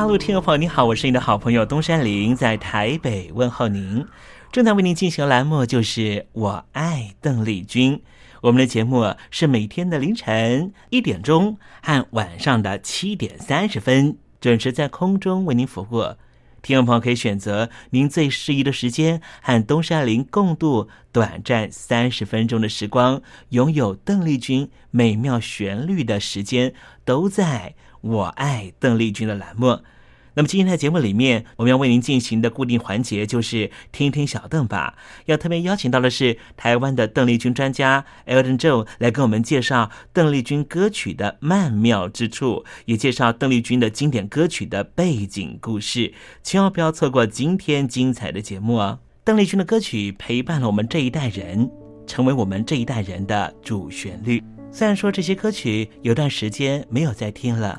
[0.00, 4.02] 大陆听众朋友，你好，我是你的好朋友东山林，在台北问候您。
[4.50, 6.00] 正在为您进行的栏目就是
[6.32, 7.96] 《我爱邓丽君》，
[8.40, 16.14] 我们的节目是每天的凌晨一点钟和晚上的七点三十分准时在空中为您服务。
[16.62, 27.74] 听众朋友可以选择您最适宜的时间，和东山林共度短暂三十分钟的时光，拥有邓丽君美妙旋律的时间，都在。
[28.02, 29.80] 我爱邓丽君的栏目，
[30.40, 34.96] 那么今天在节目里面，我们要为您进行的固定环节就是听听小邓吧。
[35.26, 46.14] 要特别邀请到的是台湾的邓丽君专家 eldon Joe 来跟我们介绍邓丽君歌曲的曼妙之处，也介绍邓丽君的经典歌曲的背景故事。
[46.42, 48.98] 千万不要错过今天精彩的节目哦！
[49.22, 51.70] 邓丽君的歌曲陪伴了我们这一代人，
[52.06, 54.42] 成为我们这一代人的主旋律。
[54.72, 57.78] 虽然说这些歌曲有段时间没有再听了。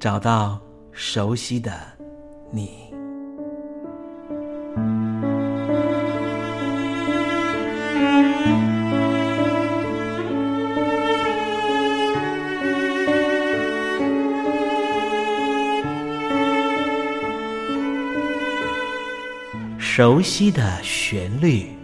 [0.00, 0.60] 找到
[0.92, 1.72] 熟悉的
[2.52, 2.70] 你，
[19.78, 21.77] 熟悉的旋律。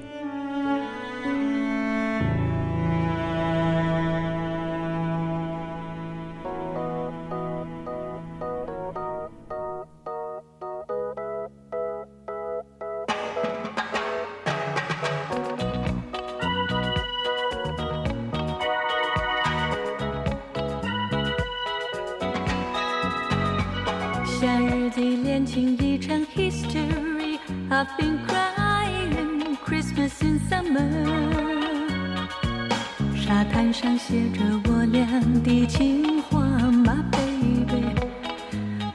[33.27, 35.07] 沙滩上写着我俩
[35.43, 37.87] 的情话，My baby，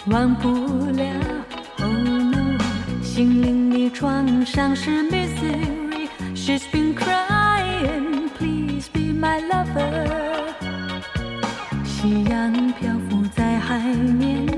[0.06, 0.48] 忘不
[0.92, 1.04] 了
[1.80, 2.56] ，Oh no，
[3.02, 10.06] 心灵的创伤是 misery，She's been crying，Please be my lover，
[11.84, 14.49] 夕阳漂浮在海面。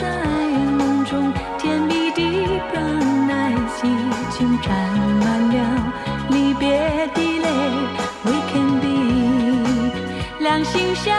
[0.00, 0.06] 在
[0.78, 2.20] 梦中甜蜜的，
[2.72, 3.88] 让奶激
[4.30, 4.72] 情沾
[5.20, 5.56] 满了
[6.30, 7.46] 离别的泪。
[8.24, 8.86] We can be
[10.40, 11.14] 两心相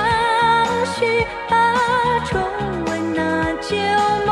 [0.96, 1.56] 许啊，
[2.26, 2.42] 重
[2.88, 4.25] 温那旧。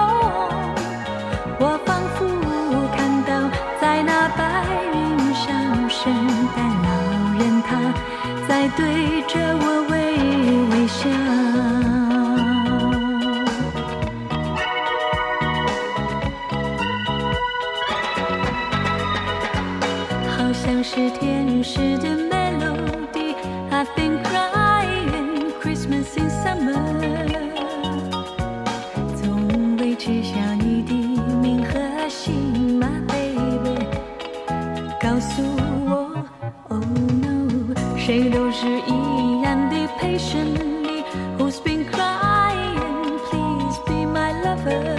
[41.53, 43.19] Who's been crying?
[43.29, 44.97] Please be my lover。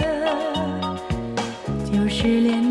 [1.92, 2.63] 就是连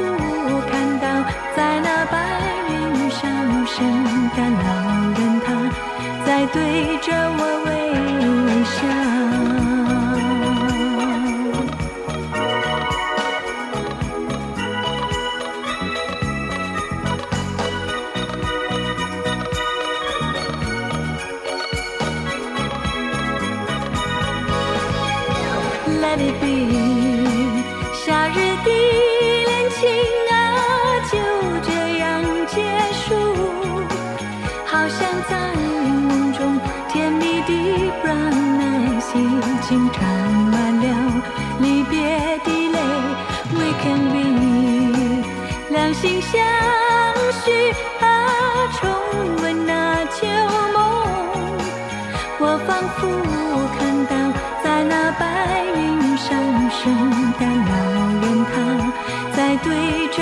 [0.00, 1.04] 我看到，
[1.56, 2.14] 在那白
[2.68, 2.72] 云
[3.10, 3.20] 上，
[3.66, 3.76] 圣
[4.36, 4.66] 诞老
[5.18, 5.46] 人他
[6.24, 6.56] 在对
[6.98, 7.06] 着
[7.38, 7.68] 我微
[8.64, 9.21] 笑。
[46.02, 46.32] 心相
[47.44, 47.70] 许
[48.00, 48.04] 啊，
[48.72, 48.80] 重
[49.40, 50.26] 温那旧
[50.74, 50.76] 梦。
[52.40, 53.00] 我仿佛
[53.78, 53.78] 看
[54.10, 54.12] 到，
[54.64, 55.22] 在那白
[55.76, 56.26] 云上，
[56.72, 56.82] 圣
[57.38, 57.40] 诞
[57.70, 57.70] 老
[58.20, 58.52] 人他
[59.36, 59.70] 在对
[60.08, 60.21] 着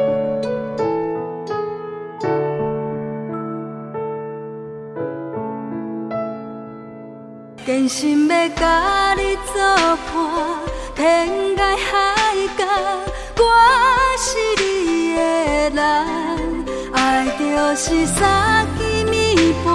[7.63, 9.61] 真心要甲你作
[10.11, 10.17] 伴，
[10.95, 12.65] 天涯海角，
[13.37, 13.43] 我
[14.17, 14.27] 是
[14.61, 15.21] 你的
[15.69, 15.79] 人。
[16.91, 17.43] 爱就
[17.75, 19.69] 是三更暝半，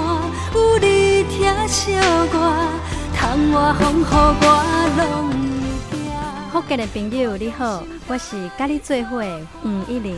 [0.55, 1.95] 有你疼惜
[2.33, 2.37] 我，
[3.17, 3.19] 窗
[3.53, 4.45] 外风雨我
[4.99, 5.01] 拢
[5.91, 5.99] 会惊。
[6.53, 10.17] 福建的朋友你好，我是甲你做伙的黄一玲。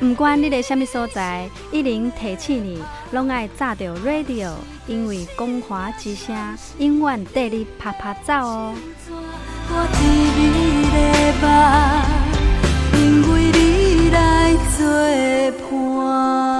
[0.00, 0.08] 人海茫茫。
[0.08, 4.52] 不管你在什么所在，一零提醒你，拢爱炸着 radio，
[4.86, 6.34] 因为光华之声
[6.78, 8.74] 永远带你啪啪走哦。
[12.92, 14.86] 因为你来作
[15.60, 16.59] 伴。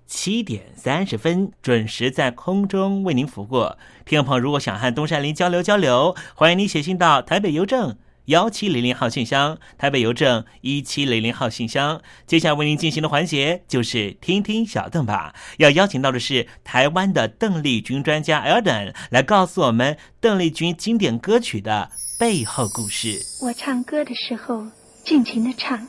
[0.11, 3.71] 七点三十分准时在空中为您服务。
[4.05, 12.01] 听众朋友，如果想和东山林交流交流，欢迎您写信到台北邮政幺七零零号信箱，台北邮政一七零零号信箱。
[12.27, 21.89] 接下来为您进行的环节就是听听小邓吧，要邀请到的是台湾的邓丽君专家 Elden 来告诉我们邓丽君经典歌曲的
[22.19, 23.17] 背后故事。
[23.41, 24.67] 我唱歌的时候
[25.05, 25.87] 尽情的唱，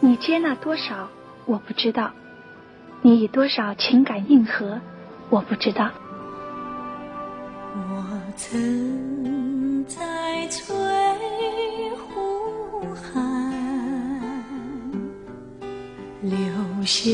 [0.00, 1.08] 你接纳多少
[1.46, 2.12] 我不知道，
[3.02, 4.80] 你以多少情感应和
[5.30, 5.90] 我不知道。
[7.74, 8.04] 我
[8.36, 10.66] 曾在翠
[11.96, 13.52] 湖畔
[16.22, 16.36] 留
[16.84, 17.10] 下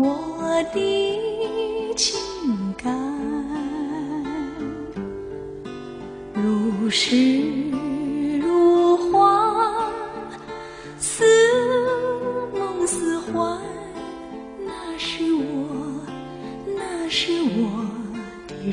[0.00, 2.18] 我的情
[2.78, 2.94] 感，
[6.34, 7.65] 如诗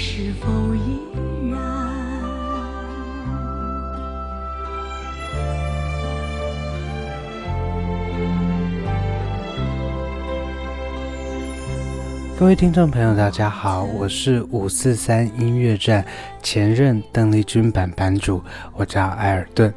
[0.00, 1.00] 是否依
[1.50, 1.58] 然？
[12.38, 16.04] 各位听众朋友，大家好，我是五四三音乐站
[16.44, 18.40] 前任邓丽君版版主，
[18.74, 19.74] 我叫埃尔顿。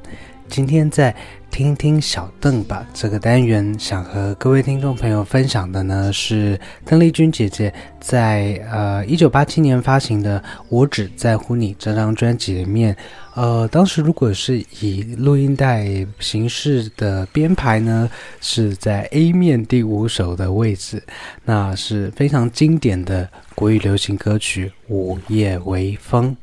[0.48, 1.16] 今天在
[1.52, 10.40] 听听小邓吧这个单元，想和各位听众朋友分享的呢是邓丽君姐姐在呃一九八七年发行的
[10.70, 12.96] 《我只在乎你》这张专辑里面，
[13.34, 18.10] 呃，当时如果是以录音带形式的编排呢，
[18.42, 21.02] 是在 A 面第五首的位置，
[21.46, 26.36] 那是非常经典的国语流行歌曲《午夜微风》。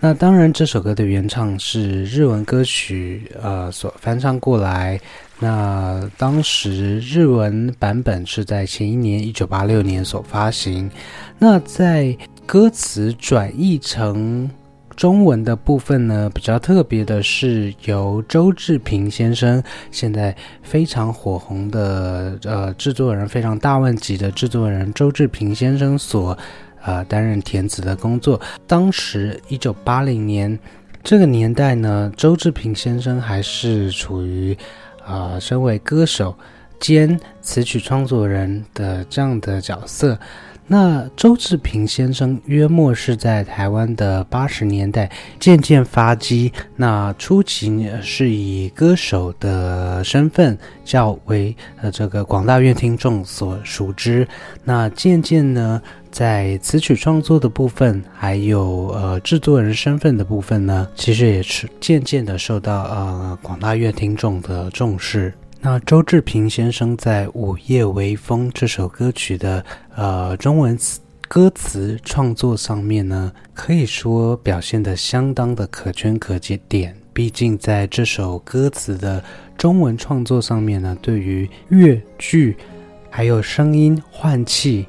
[0.00, 5.00] 那当然，这首歌的原唱是日文歌曲，呃，所翻唱过来，
[5.38, 10.90] 那当时日文版本是在前一年一九八六年所发行。
[11.38, 14.50] 那在歌词转译成
[14.96, 26.36] 中文的部分呢，比较特别的是由周志平先生，现在非常火红的呃制作人，非常大问级的制作人周志平先生所
[26.82, 28.40] 呃担任填词的工作。
[28.66, 30.58] 当时一九八零年
[31.02, 34.56] 这个年代呢，周志平先生还是处于
[35.04, 36.34] 啊身为歌手
[36.78, 40.18] 兼词曲创作人的这样的角色。
[40.66, 46.50] 那周志平先生约莫是在台湾的八十年代渐渐发迹。
[46.74, 54.26] 那初期是以歌手的身份较为呃这个广大乐听众所熟知。
[54.64, 55.80] 那渐渐呢，
[56.10, 65.32] 在词曲创作的部分，还有呃制作人身份的部分呢，其实也是渐渐的受到呃广大乐听众的重视。
[65.66, 69.64] 那周志平先生在《午夜微风》这首歌曲的
[69.96, 76.94] 呃中文词歌词创作上面呢，可以说表现得相当的可圈可点。
[77.14, 79.24] 毕竟在这首歌词的
[79.56, 82.54] 中文创作上面呢，对于乐句、
[83.08, 84.84] 还有声音换气、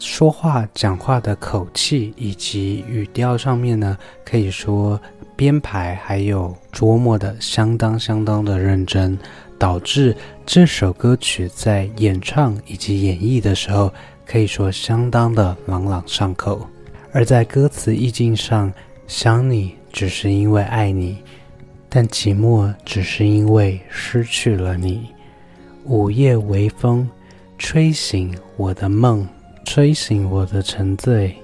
[0.00, 5.00] 说话讲话的口气以及语调上面呢，可以说
[5.36, 9.16] 编排还有琢磨的相当相当的认真。
[9.58, 13.92] 导致这首歌曲在演唱以及演绎的时候，
[14.26, 16.66] 可以说相当的朗朗上口。
[17.12, 18.72] 而在歌词意境上，
[19.06, 21.18] 想你只是因为爱你，
[21.88, 25.08] 但寂寞只是因为失去了你。
[25.84, 27.08] 午夜微风，
[27.56, 29.26] 吹醒我的梦，
[29.64, 31.34] 吹醒我的沉醉。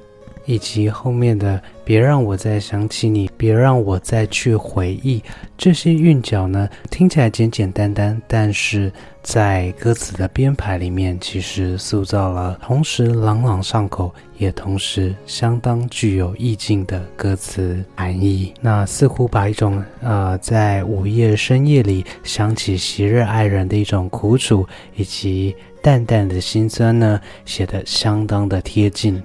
[0.44, 5.22] 以及后面的“别让我再想起你，别让我再去回忆”
[5.57, 18.52] 这些韵脚呢，听起来简简单单，但是在歌词的编排里面，其实塑造了同时朗朗上口，也同时相当具有意境的歌词含义。
[18.61, 29.22] 那似乎把一种呃，在午夜深夜里想起昔日爱人的一种苦楚，以及淡淡的心酸呢，写得相当的贴近。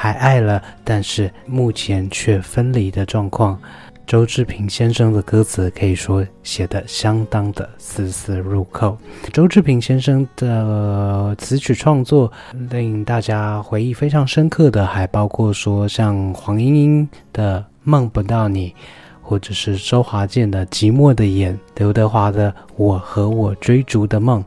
[0.00, 3.60] 还爱了，但是目前却分离的状况。
[4.06, 8.96] 周志平先生的歌词可以说写得相当的丝丝入扣。
[9.32, 12.32] 周志平先生的词曲创作
[12.70, 18.70] 令大家回忆非常深刻的，还包括说像黄莺莺的《梦不到你》，
[19.20, 24.40] 或者是周华健的《寂寞的眼》，刘德华的《我和我追逐的梦》。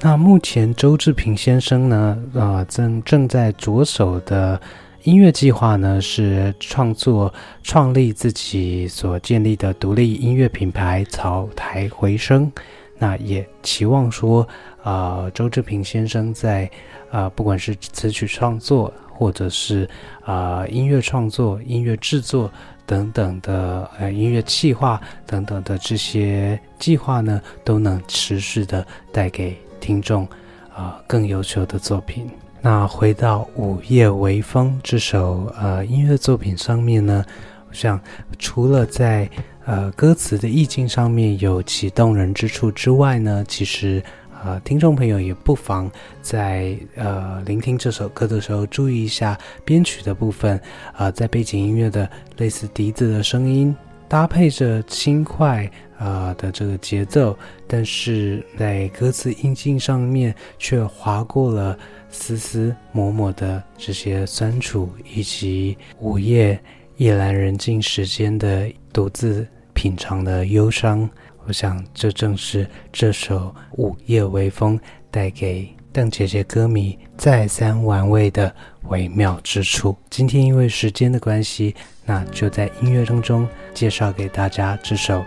[0.00, 4.58] 那目前周志平先生呢，啊，正正在着手的。
[5.04, 12.50] 音乐计划呢是创作创立自己所建立的独立音乐品牌草台回声，
[12.96, 14.48] 那也期望说，
[14.82, 16.70] 呃，周志平先生在，
[17.10, 19.86] 呃，不管是词曲创作或者是
[20.24, 22.50] 啊音乐创作、音乐制作
[22.86, 30.26] 等等的呃音乐计划等等的这些计划呢，都能持续的带给听众
[30.74, 32.26] 啊更优秀的作品。
[32.64, 37.22] 那回到《午夜微风》这首呃音乐作品上面呢，
[37.68, 38.00] 我想
[38.38, 39.28] 除了在
[39.66, 44.02] 呃歌词的意境上面有其动人之处之外呢，其实
[44.42, 45.90] 呃听众朋友也不妨
[46.22, 50.58] 在呃聆听这首歌的时候注意一下编曲的部分，
[50.96, 53.76] 呃在背景音乐的类似笛子的声音，
[54.08, 55.70] 搭配着轻快
[56.04, 57.36] 呃的这个节奏，
[57.66, 61.76] 但是在歌词音境上面却划过了。
[62.16, 66.56] 丝丝抹抹的这些酸楚，以及午夜
[66.98, 71.10] 夜阑人静时间的独自品尝的忧伤，
[71.44, 74.78] 我想这正是这首《午夜微风》
[75.10, 79.96] 带给邓姐姐歌迷再三玩味的微妙之处。
[80.08, 85.24] 今天因为时间的关系，那就在音乐当中介绍给大家这首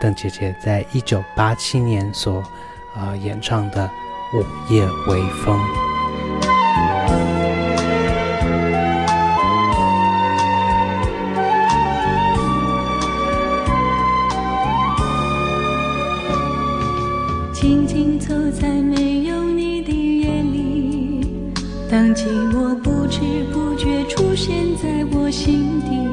[0.00, 2.42] 邓姐姐在一九八七年所
[2.96, 3.90] 呃演唱的
[4.38, 5.58] 《午夜微风》。
[17.52, 21.52] 静静走在没有你的夜里，
[21.90, 23.18] 当寂寞不知
[23.52, 26.08] 不觉出现在我心底，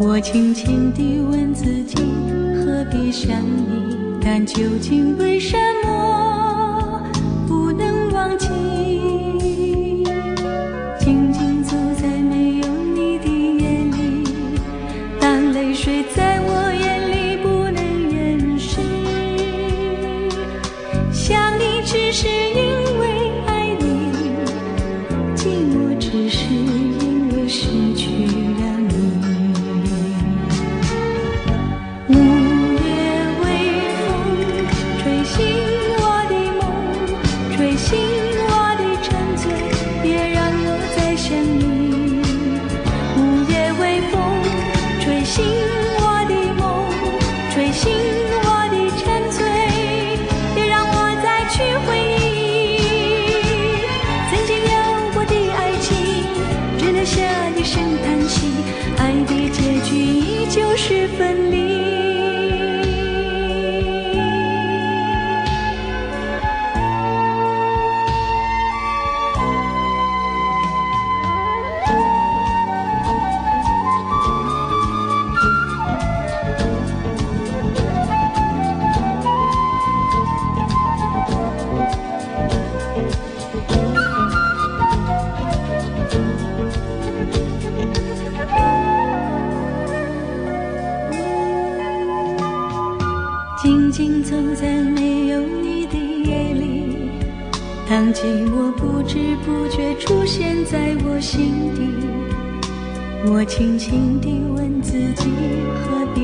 [0.00, 1.96] 我轻轻地问自己
[2.54, 7.02] 何必想你，但究竟为什么
[7.48, 8.77] 不能忘记？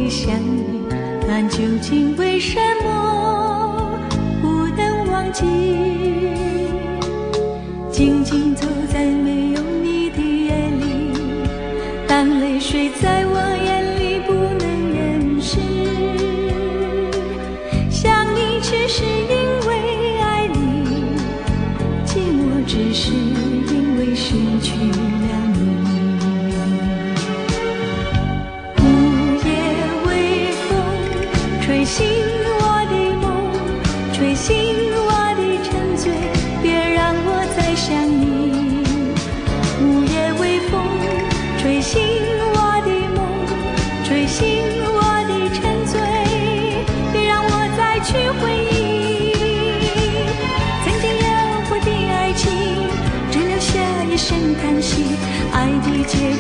[0.09, 0.81] 想你，
[1.27, 3.99] 但究竟为什么
[4.41, 5.43] 不能忘记？
[7.91, 8.44] 静静。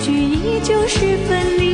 [0.04, 1.73] 许依旧是分离。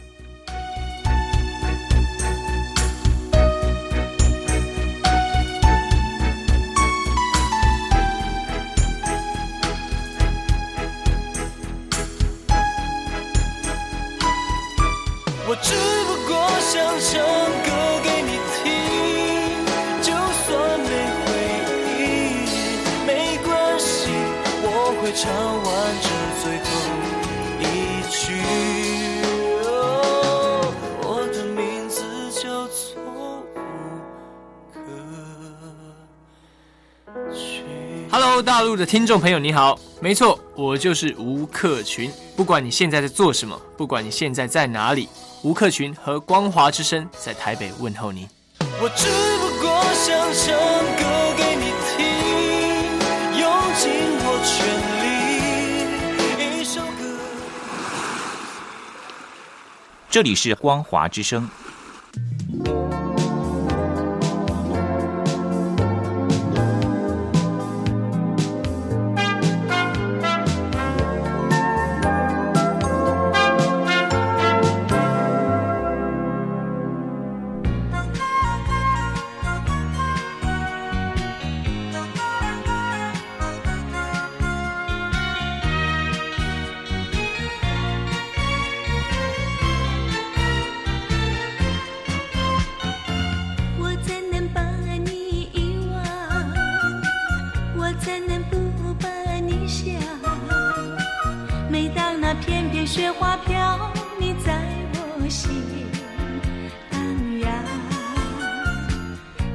[38.81, 42.11] 的听众朋友，你好，没错，我就是吴克群。
[42.35, 45.07] 不管你现在在做什么，不管你现在在哪里，
[45.43, 48.27] 吴克群和光华之声在台北问候你。
[48.59, 49.05] 我只
[49.37, 50.57] 不过想唱
[50.97, 51.03] 歌
[51.37, 51.99] 给你听，
[53.39, 53.45] 用
[53.77, 53.91] 尽
[54.25, 54.51] 我全
[56.57, 57.03] 力，一首歌。
[60.09, 61.47] 这里是光华之声。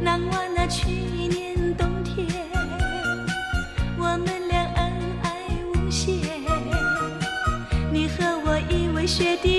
[0.06, 2.24] 难忘那去年冬天，
[3.98, 4.92] 我们俩恩
[5.24, 5.32] 爱
[5.74, 6.14] 无限。
[7.90, 9.55] 你和我依偎雪地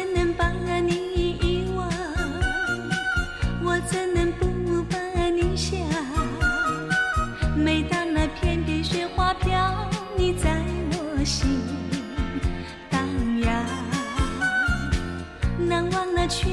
[0.00, 0.48] 怎能把
[0.80, 0.94] 你
[1.42, 1.86] 遗忘？
[3.62, 4.96] 我怎能不把
[5.28, 5.78] 你想？
[7.54, 10.56] 每当那片片雪花飘，你在
[10.92, 11.60] 我心
[12.88, 12.98] 荡
[13.42, 13.66] 漾。
[15.68, 16.48] 难忘那去